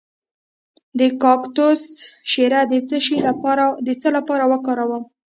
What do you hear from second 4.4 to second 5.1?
وکاروم؟